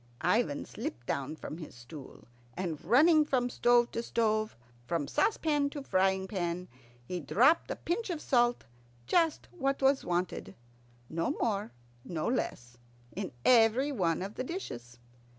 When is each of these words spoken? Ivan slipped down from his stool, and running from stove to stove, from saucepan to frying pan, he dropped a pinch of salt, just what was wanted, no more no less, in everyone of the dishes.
Ivan 0.21 0.65
slipped 0.65 1.05
down 1.05 1.35
from 1.35 1.59
his 1.59 1.75
stool, 1.75 2.27
and 2.57 2.83
running 2.83 3.23
from 3.23 3.51
stove 3.51 3.91
to 3.91 4.01
stove, 4.01 4.57
from 4.87 5.07
saucepan 5.07 5.69
to 5.69 5.83
frying 5.83 6.27
pan, 6.27 6.67
he 7.05 7.19
dropped 7.19 7.69
a 7.69 7.75
pinch 7.75 8.09
of 8.09 8.19
salt, 8.19 8.63
just 9.05 9.47
what 9.51 9.79
was 9.79 10.03
wanted, 10.03 10.55
no 11.07 11.35
more 11.39 11.71
no 12.03 12.25
less, 12.27 12.79
in 13.15 13.31
everyone 13.45 14.23
of 14.23 14.33
the 14.33 14.43
dishes. 14.43 14.97